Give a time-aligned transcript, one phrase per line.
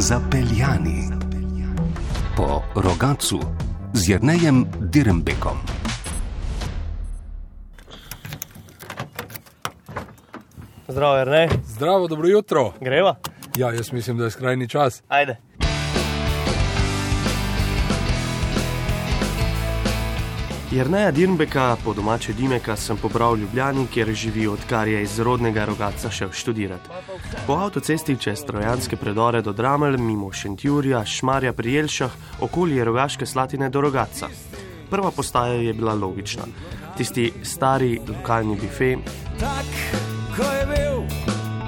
[0.00, 1.10] Zapeljani
[2.36, 3.40] po rogacu
[3.92, 5.58] z Jrnejem Dirembekom.
[10.88, 11.48] Zdravo, Jrnej.
[11.64, 12.72] Zdravo, dobro jutro.
[12.80, 13.16] Greva?
[13.56, 15.02] Ja, jaz mislim, da je skrajni čas.
[15.08, 15.36] Ajde.
[20.72, 25.64] Jrneja Dirnbeka, po domače Dimeka, sem pobral v Ljubljani, kjer živi odkar je iz rodnega
[25.64, 26.88] rogaca šel študirati.
[27.46, 33.68] Po avtocesti čez trojanske predore do Dramelj, mimo Šentjurja, Šmarja pri Jelšah, okoli rogaške slatine
[33.68, 34.28] do rogaca.
[34.90, 36.44] Prva postaja je bila logična.
[36.96, 38.96] Tisti stari lokalni bife,
[39.40, 39.72] tak,
[40.36, 41.00] ko je bil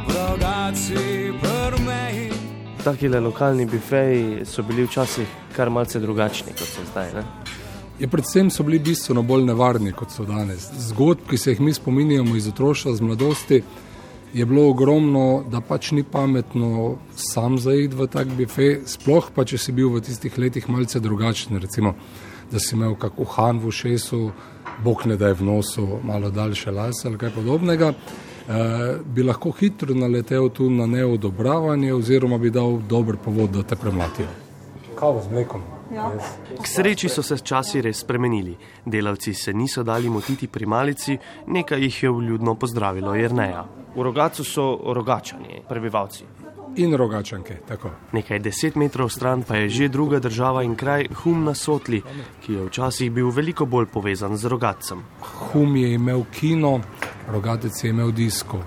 [0.09, 2.33] v rogaci prmeji.
[2.85, 7.13] Taki lokalni bifeji so bili včasih kar malce drugačni kot so zdaj.
[7.15, 7.50] Ne?
[8.01, 10.71] Je predvsem so bili bistveno bolj nevarni kot so danes.
[10.89, 13.63] Zgodb, ki se jih mi spominjamo iz otroštva, z mladosti,
[14.33, 19.59] je bilo ogromno, da pač ni pametno sam zaid v tak bife, sploh pa če
[19.59, 21.59] si bil v tistih letih malce drugačen.
[21.61, 21.93] Recimo,
[22.51, 24.21] da si imel kako han v ušesu,
[24.85, 27.93] bog ne da je v nosu malo daljše lase ali kaj podobnega.
[28.51, 28.55] Uh,
[29.05, 34.33] bi lahko hitro naletel tu na neodobravanje, oziroma bi dal dober povod, da te premlatijo.
[34.97, 35.80] Kavo z mlekom.
[35.91, 38.57] K sreči so se časi res spremenili.
[38.87, 43.65] Delavci se niso dali motiti pri malici, nekaj jih je vljudno pozdravilo Jrneja.
[43.97, 46.25] V rogacu so rogačani, prebivalci.
[46.77, 47.91] In rogačanke, tako.
[48.13, 52.03] Nekaj deset metrov stran pa je že druga država in kraj Hum na Sotli,
[52.41, 55.03] ki je včasih bil veliko bolj povezan z rogacem.
[55.51, 56.81] Hum je imel kino,
[57.29, 58.63] rogatec je imel disko,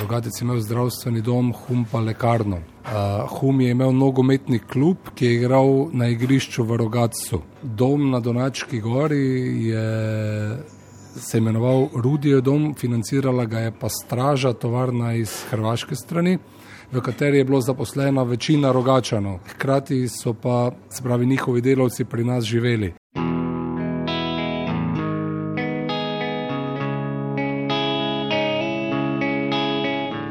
[0.00, 2.58] rogatec je imel zdravstveni dom, hum pa lekarno.
[2.88, 7.42] Uh, hum je imel nogometni klub, ki je igral na igrišču v Rogacu.
[7.62, 9.86] Dom na Donački gori je
[11.18, 16.38] se imenoval Rudijo dom, financirala ga je pa straža, tovarna iz hrvaške strani,
[16.92, 19.38] v kateri je bilo zaposlena večina rogačanov.
[19.50, 22.92] Hkrati so pa, se pravi, njihovi delavci pri nas živeli.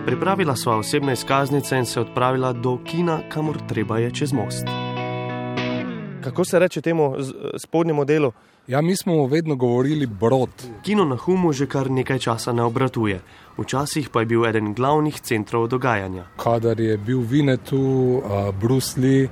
[0.08, 4.64] Pripravila sva osebne izkaznice in se odpravila do kina, kamor treba je čez most.
[6.24, 7.16] Kako se reče temu
[7.58, 8.32] spodnjemu delu?
[8.68, 10.50] Ja, mi smo vedno govorili brod.
[10.84, 13.20] Kino na Humu že kar nekaj časa ne obratuje.
[13.58, 16.24] Včasih pa je bil eden glavnih centrov dogajanja.
[16.38, 18.22] Kadar je bil Vinetu,
[18.98, 19.28] Lee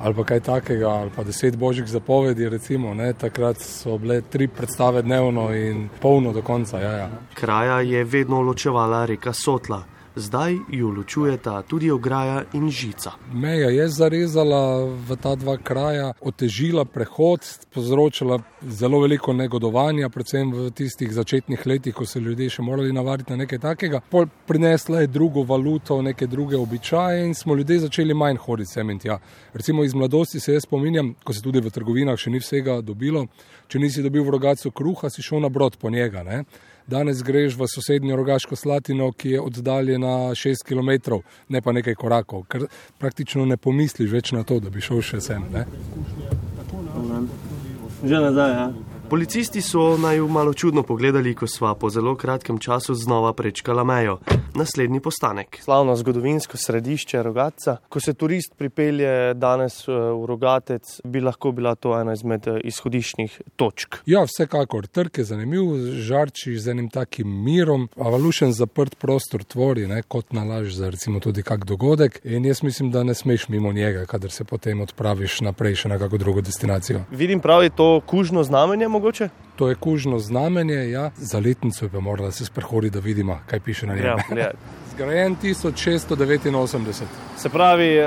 [0.00, 4.48] ali pa kaj takega, ali pa deset božjih zapovedi, recimo, ne, takrat so bile tri
[4.48, 6.80] predstave dnevno in polno do konca.
[6.80, 7.10] Ja, ja.
[7.34, 9.95] Kraja je vedno ločevala reka Sotla.
[10.18, 13.10] Zdaj ju ločujeta tudi ograja in žica.
[13.32, 17.40] Meja je zarezala v ta dva kraja, otežila prehod,
[17.74, 23.34] povzročila zelo veliko negodovanja, predvsem v tistih začetnih letih, ko se ljudje še morali navaditi
[23.34, 24.00] na nekaj takega.
[24.10, 28.90] Pol prinesla je drugo valuto, neke druge običaje in smo ljudje začeli manj hoditi sem
[28.90, 29.18] in tja.
[29.52, 33.26] Recimo iz mladosti se jaz spominjam, ko se tudi v trgovinah še ni vsega dobilo,
[33.68, 36.24] če nisi dobil v rogacu kruha, si šel na brod po njega.
[36.24, 36.44] Ne?
[36.86, 42.44] Danes greš v sosednjo rogaško slatino, ki je oddaljena 6 km, ne pa nekaj korakov,
[42.46, 45.48] ker praktično ne pomisliš več na to, da bi šel še sem.
[45.52, 45.66] Ne?
[48.04, 48.95] Že nazaj, ja.
[49.10, 54.18] Policisti so naj malo čudno pogledali, ko sva po zelo kratkem času znova prečkala mejo.
[54.54, 55.58] Naslednji postanek.
[55.62, 57.76] Slavno zgodovinsko središče Rogaca.
[57.88, 64.00] Ko se turist pripelje danes v Rogatec, bi lahko bila to ena izmed izhodiščnih točk.
[64.06, 64.86] Ja, vsekakor.
[64.86, 65.70] Trg je zanimiv,
[66.02, 71.44] žarči z enim takim mirom, avalušen zaprt prostor tvori, ne, kot nalaž za recimo tudi
[71.46, 72.20] kak dogodek.
[72.24, 75.98] In jaz mislim, da ne smeš mimo njega, kadar se potem odpraviš naprej še na
[75.98, 77.04] kako drugo destinacijo.
[77.10, 79.28] Vidim pravi to kužno znamenje mogoče?
[79.56, 81.10] To je kužno znamenje, ja.
[81.16, 84.04] za letnico pa morala se sprehoditi, da vidimo, kaj piše na njej.
[84.04, 84.50] Ja, ja.
[84.94, 87.02] Zgrajen 1689.
[87.36, 88.06] Se pravi, eh,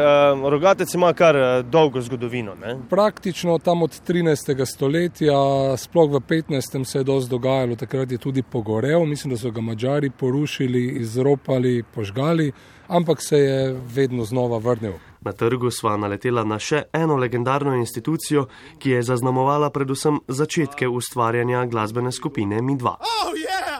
[0.50, 2.56] rogatec ima kar eh, dolgo zgodovino.
[2.56, 2.78] Ne?
[2.90, 4.66] Praktično tam od 13.
[4.66, 5.38] stoletja,
[5.78, 6.86] sploh v 15.
[6.86, 11.84] se je dosti dogajalo, takrat je tudi pogorel, mislim, da so ga Mačari porušili, izropali,
[11.96, 12.52] požgali,
[12.88, 14.94] ampak se je vedno znova vrnil.
[15.21, 18.48] Na trgu sva naletela na še eno legendarno institucijo,
[18.80, 22.95] ki je zaznamovala predvsem začetke ustvarjanja glasbene skupine Mi-2.
[23.00, 23.80] Oh, yeah!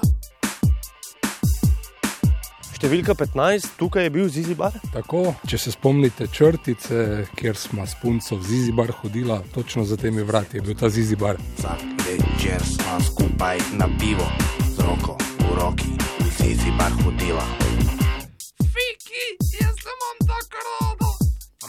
[2.80, 4.76] Številka 15, tukaj je bil Zizibar.
[4.94, 10.24] Tako, če se spomnite črtice, kjer smo s punco v Zizibar hodila, točno za temi
[10.24, 11.36] vrati je bil ta Zizibar.
[11.58, 14.24] Vsak večer smo skupaj na pivo,
[14.64, 15.92] z roko v roki,
[16.24, 17.44] v Zizibar hodila.
[18.64, 19.26] Fiki,
[19.60, 20.89] jaz sem vam tako rado.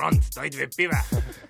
[0.00, 0.97] Front, daj dve pive.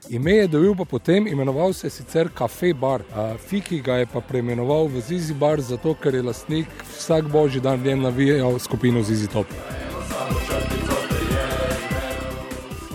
[0.09, 3.03] Ime je dobil pa potem, imenoval se je sicer Cafe Bar.
[3.15, 6.67] A, Fiki ga je pa preimenoval v Zizi Bar, zato ker je lastnik
[6.99, 9.47] vsak božji dan v njem navijal skupino Zizi Top.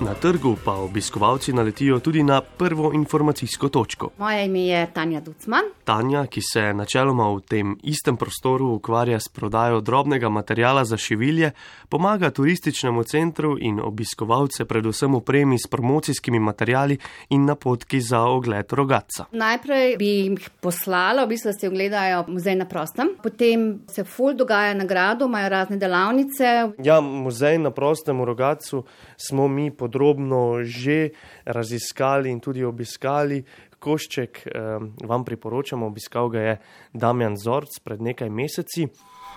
[0.05, 4.09] Na trgu pa obiskovalci naletijo tudi na prvo informacijsko točko.
[4.17, 5.63] Moje ime je Tanja Ducman.
[5.83, 11.51] Tanja, ki se načeloma v tem istem prostoru ukvarja s prodajo drobnega materijala za šivilje,
[11.89, 16.97] pomaga turističnemu centru in obiskovalce predvsem opremi s promocijskimi materijali
[17.29, 19.25] in napotki za ogled rogaca.
[19.31, 24.73] Najprej bi jih poslala, v bistvu si ogledajo muzej na prostem, potem se ful dogaja
[24.73, 26.53] na gradu, imajo razne delavnice.
[26.83, 28.83] Ja, muzej na prostem v rogacu
[29.17, 31.09] smo mi podrobno že
[31.45, 33.43] raziskali in tudi obiskali.
[33.79, 36.57] Košček eh, vam priporočamo, obiskal ga je
[36.93, 38.87] Damjan Zorc pred nekaj meseci.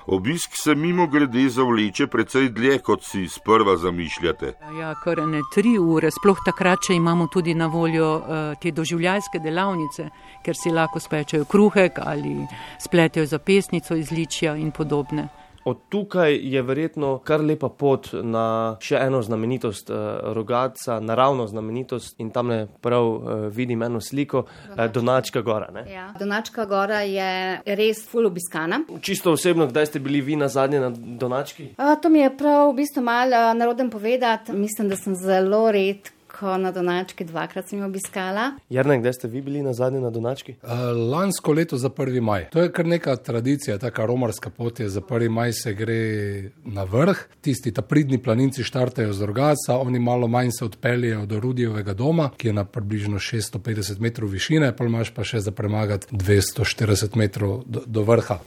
[0.07, 4.55] Obisk se mimo grede zavleče precej dlje, kot si sprva zamišljate.
[4.81, 9.43] Ja, kar ne tri ure, sploh takrat, če imamo tudi na voljo uh, te doživljajske
[9.45, 10.09] delavnice,
[10.45, 12.47] ker si lahko spečejo kruhek ali
[12.81, 15.29] spletejo zapestnico iz ličja in podobne.
[15.65, 19.97] Od tukaj je verjetno kar lepa pot na še eno znamenitost uh,
[20.35, 25.71] rogaca, naravno znamenitost in tam ne prav uh, vidim eno sliko, uh, Donačka gora.
[25.75, 25.85] Ne?
[25.93, 26.09] Ja.
[26.19, 28.81] Donačka gora je res ful obiskana.
[29.01, 31.73] Čisto osebno, kdaj ste bili vi na zadnje na Donački?
[31.77, 34.53] A, to mi je prav v bistvu malo narodem povedati.
[34.53, 38.53] Mislim, da sem zelo redko na Donački dvakrat sem jo obiskala.
[38.71, 40.55] Jarno, kdaj ste vi bili na zadnje na Donački?
[40.63, 40.71] Uh,
[41.11, 42.21] lansko leto za 1.
[42.21, 42.49] maj.
[42.51, 45.29] To je kar neka tradicija, taka romarska pot je za 1.
[45.29, 47.19] maj se gre na vrh.
[47.41, 52.31] Tisti ta pridni planinci štartajo z Rogaca, oni malo manj se odpeljejo do Rudijevega doma,
[52.37, 57.63] ki je na približno 650 metrov višine, pa imaš pa še za premagati 240 metrov
[57.67, 58.39] do, do vrha.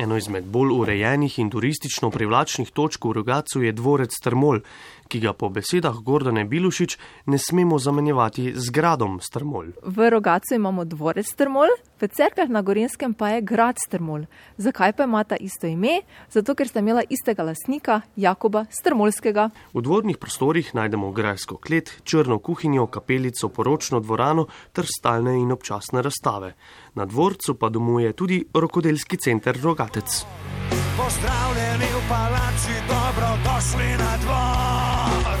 [0.00, 4.62] Eno izmed bolj urejenih in turistično privlačnih točk v Rogacu je dvorec Strmol,
[5.10, 6.94] ki ga po besedah Gordone Bilušič
[7.26, 9.74] ne smemo zamenjevati z gradom Strmol.
[9.82, 14.30] V Rogacu imamo dvorec Strmol, v cerkvah na Gorenskem pa je grad Strmol.
[14.54, 16.06] Zakaj pa ima ta isto ime?
[16.30, 19.50] Zato, ker sta imela istega lasnika, Jakoba Strmolskega.
[19.74, 26.06] V dvornih prostorih najdemo grajsko klet, črno kuhinjo, kapelico, poročno dvorano ter stalne in občasne
[26.06, 26.54] razstave.
[26.94, 30.69] Na dvorcu pa domuje tudi rokodelski center Rogatec.
[30.96, 35.38] Pozdravljeni v palači, dobrodošli na dvor.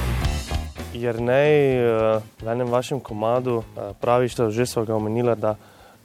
[0.94, 1.44] Jer ne,
[2.42, 3.62] v enem vašem komadu
[4.00, 5.54] praviš, da že so ga omenila, da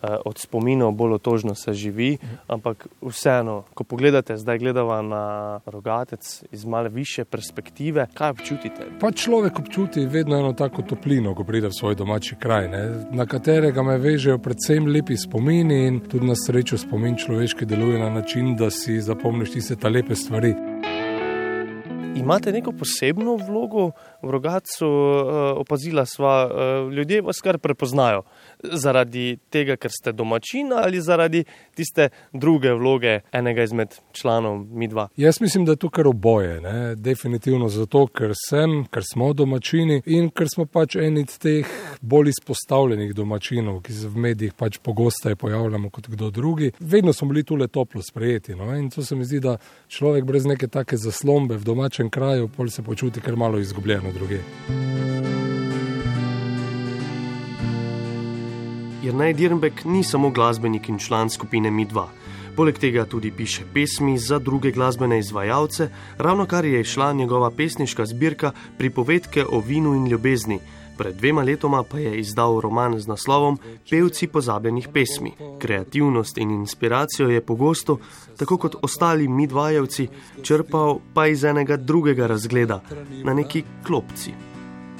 [0.01, 6.65] od spominov bolj otožno se živi, ampak vseeno, ko pogledate, zdaj gledava na rogatec iz
[6.65, 8.87] malo više perspektive, kaj občutite?
[8.99, 12.83] Pa človek občuti vedno eno tako toplino, ko pride v svoj domači kraj, ne?
[13.11, 18.09] na katerega me vežejo predvsem lepi spomini in tudi na srečo spomin človeški deluje na
[18.09, 20.55] način, da si zapomniš tiste lepe stvari.
[22.15, 23.91] Imate neko posebno vlogo
[24.25, 24.89] v rogacu,
[25.61, 26.35] opazila sva,
[26.91, 28.23] ljudje vas kar prepoznajo
[28.63, 31.43] zaradi tega, ker ste domačina ali zaradi
[31.75, 35.07] tiste druge vloge enega izmed članov midva?
[35.17, 36.61] Jaz mislim, da je to kar oboje.
[36.61, 36.95] Ne?
[36.95, 41.69] Definitivno zato, ker sem, ker smo domačini in ker smo pač eni od teh
[42.01, 46.71] bolj izpostavljenih domačinov, ki se v medijih pač pogosteje pojavljamo kot kdo drugi.
[46.79, 48.55] Vedno smo bili tule toplo sprejeti.
[48.55, 48.75] No?
[48.75, 49.57] In to se mi zdi, da
[49.87, 54.39] človek brez neke take zaslombe v domačem kraju, pol se počuti kar malo izgubljeno druge.
[59.03, 62.05] Jrnej Dirnbek ni samo glasbenik in član skupine Mi2.
[62.55, 68.05] Poleg tega tudi piše pesmi za druge glasbene izvajalce, ravno kar je šla njegova pesniška
[68.05, 70.59] zbirka Pripovedke o vinu in ljubezni.
[70.97, 73.57] Pred dvema letoma pa je izdal roman z naslovom
[73.89, 75.33] Pevci pozabljenih pesmi.
[75.59, 77.97] Kreativnost in inspiracijo je pogosto,
[78.37, 80.07] tako kot ostali midvajevci,
[80.41, 82.81] črpal pa iz enega drugega razgleda,
[83.23, 84.33] na neki klopci.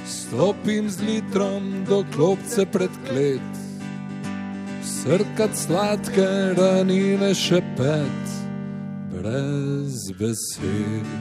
[0.06, 3.66] Stopim z litrom do klopce pred klet
[5.06, 6.26] srkat sladke
[6.58, 8.32] ranine še pet,
[9.12, 11.12] brez besed.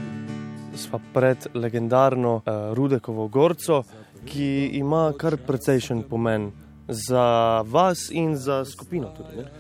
[0.81, 3.83] Sva pred legendarno uh, Rudekovo gorco,
[4.27, 6.51] ki ima kar precejšen pomen
[6.89, 9.13] za vas in za skupino.
[9.17, 9.51] Tudi, ne?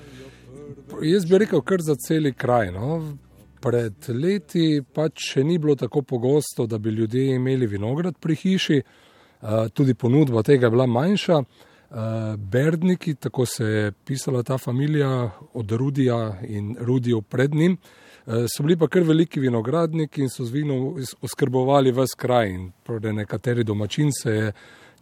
[1.02, 2.72] Jaz bi rekel, kar za cel kraj.
[2.72, 3.16] No?
[3.60, 8.80] Pred leti pač še ni bilo tako pogosto, da bi ljudje imeli vinograd pri hiši,
[8.82, 11.38] uh, tudi ponudba tega je bila manjša.
[11.94, 18.03] Uh, Berdniki, tako se je pisala ta familija od Rudija in Rudijo pred njim, uh,
[18.26, 22.48] so bili pa kar veliki vinogradniki in so z vinom oskrbovali vse kraj.
[22.48, 22.72] In
[23.12, 24.52] nekateri domačin se je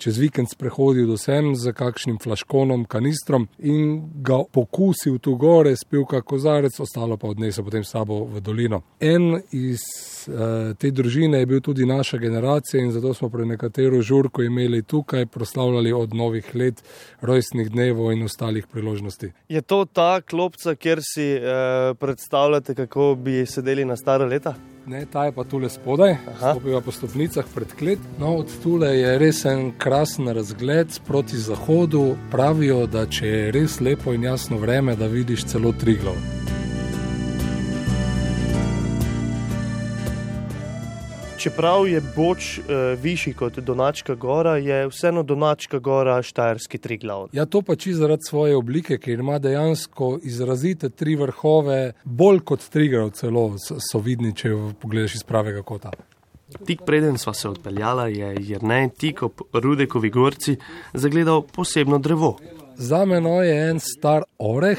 [0.02, 6.04] čez vikend sprehodil do sem z kakšnim flaškonom, kanistrom in ga pokusil tu gore, spil
[6.09, 8.82] kak kozarec, ostalo pa odnesel potem sabo v dolino.
[9.00, 9.85] En iz
[10.26, 14.82] eh, te družine je bil tudi naša generacija in zato smo pre nekatero žurko imeli
[14.82, 16.82] tukaj, proslavljali od novih let,
[17.21, 19.32] rojstnih dnevov in ostalih priložnosti.
[19.49, 24.54] Je to ta klopca, kjer si eh, predstavljate, kako bi sedeli na stara leta?
[24.86, 27.98] Ne, ta je pa tule spodaj, stopiva po stopnicah pred klet.
[28.18, 32.16] No, od tule je res en krasen razgled proti zahodu.
[32.30, 36.41] Pravijo, da če je res lepo in jasno vreme, da vidiš celo Triglav.
[41.42, 42.62] Čeprav je boč eh,
[43.02, 47.28] višji kot Donačka gora, je vseeno Donačka gora Štajerski Triglav.
[47.32, 52.68] Ja, to pa čisto zaradi svoje oblike, ker ima dejansko izrazite tri vrhove, bolj kot
[52.70, 55.90] Triglav, celo so, vidni, če jo pogledaš iz pravega kota.
[56.66, 60.54] Tik preden sva se odpeljala, je Jrnej tik ob Rudekovi gorci
[60.94, 62.37] zagledal posebno drevo.
[62.76, 64.78] Za menoj je en star oreh,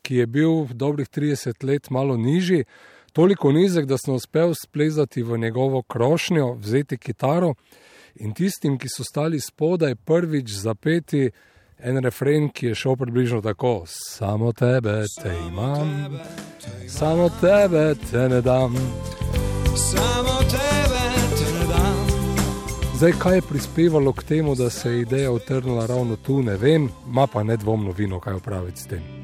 [0.00, 2.64] ki je bil dobrih 30 let malo nižji,
[3.12, 7.54] toliko nizek, da sem uspel splezati v njegovo krošnjo, vzeti kitaro
[8.14, 11.30] in tistim, ki so stali spodaj, prvič zapeti
[11.78, 16.18] en refren, ki je šel približno tako: Samo tebe te imam,
[16.88, 18.74] samo tebe te ne dam.
[19.76, 21.04] Samo tebe
[21.38, 22.06] te ne dam.
[22.96, 26.88] Zdaj, kaj je prispevalo k temu, da se je ideja utrnila ravno tu, ne vem,
[27.06, 29.19] ima pa nedvomno vino, kaj opraviti s tem.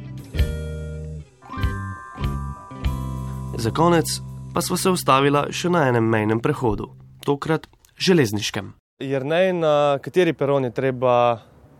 [3.58, 4.20] Za konec
[4.54, 6.90] pa sva se ustavila še na enem mejnem prehodu,
[7.24, 7.64] tokrat
[7.96, 8.74] železniškem.
[9.00, 9.72] Jrnej, na
[10.04, 11.14] kateri peron je treba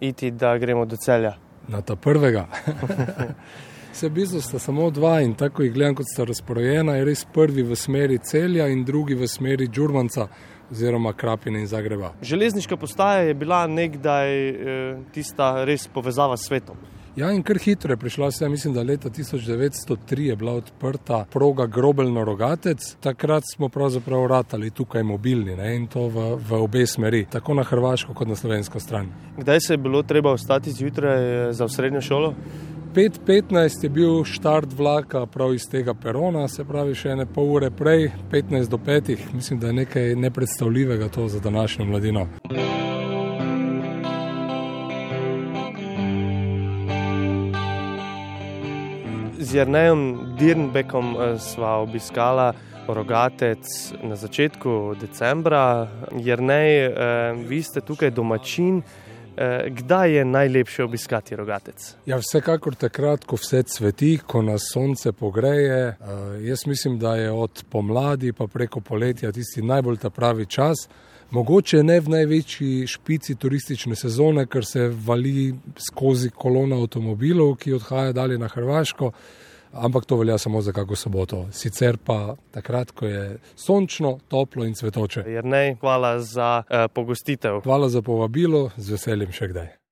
[0.01, 1.35] iti, da gremo do celja?
[1.69, 2.47] Na ta prvega.
[3.97, 7.25] Se v bistvu sta samo dva in tako jih gledam, kot sta razporejena, je res
[7.33, 10.27] prvi v smeri celja in drugi v smeri Džurmanca
[10.71, 12.13] oziroma Krapine in Zagreba.
[12.23, 16.77] Železniška postaja je bila nekdaj eh, tista res povezava s svetom.
[17.17, 21.67] Ja, in kar hitro je prišla, se mislim, da leta 1903 je bila odprta proga
[21.67, 22.97] Grobelno-Rogatec.
[23.01, 27.63] Takrat smo pravzaprav ratali tukaj mobilni ne, in to v, v obe smeri, tako na
[27.63, 29.09] hrvaško kot na slovensko stran.
[29.39, 32.35] Kdaj se je bilo treba vstati zjutraj eh, za srednjo šolo?
[32.95, 37.71] 5.15 je bil štart vlaka prav iz tega perona, se pravi še ene pol ure
[37.71, 42.29] prej, 15 do 5, mislim, da je nekaj nepredstavljivega to za današnjo mladino.
[49.47, 52.51] Z Jrnejem Dirnbekom eh, sva obiskala
[52.89, 53.63] Rogatec
[54.03, 55.87] na začetku decembra.
[56.19, 56.91] Jrnej, eh,
[57.47, 58.83] vi ste tukaj domačin.
[58.83, 61.95] Eh, Kdaj je najlepše obiskati Rogatec?
[62.11, 65.95] Ja, vsekakor takrat, ko vse cveti, ko nas sonce pogreje.
[66.43, 70.89] Jaz mislim, da je od pomladi pa preko poletja tisti najbolj ta pravi čas.
[71.31, 75.55] Mogoče ne v največji špici turistične sezone, ker se vali
[75.89, 79.11] skozi kolona avtomobilov, ki odhaja dalje na Hrvaško,
[79.73, 81.47] ampak to velja samo za kako soboto.
[81.53, 85.25] Sicer pa takrat, ko je sončno, toplo in cvetoče.
[85.27, 87.61] Jrnej, hvala za uh, pogostitev.
[87.65, 89.86] Hvala za povabilo, z veseljem še kdaj.